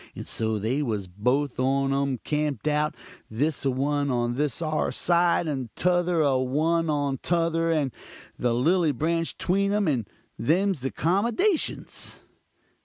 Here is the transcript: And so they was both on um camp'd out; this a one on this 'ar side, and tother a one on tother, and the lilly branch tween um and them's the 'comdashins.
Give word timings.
And 0.15 0.27
so 0.27 0.57
they 0.57 0.81
was 0.81 1.05
both 1.05 1.59
on 1.59 1.93
um 1.93 2.17
camp'd 2.23 2.67
out; 2.67 2.95
this 3.29 3.63
a 3.65 3.69
one 3.69 4.09
on 4.09 4.33
this 4.33 4.59
'ar 4.59 4.91
side, 4.91 5.45
and 5.47 5.69
tother 5.75 6.21
a 6.23 6.39
one 6.39 6.89
on 6.89 7.19
tother, 7.19 7.69
and 7.69 7.93
the 8.35 8.55
lilly 8.55 8.93
branch 8.93 9.37
tween 9.37 9.71
um 9.75 9.87
and 9.87 10.09
them's 10.39 10.79
the 10.79 10.89
'comdashins. 10.89 12.21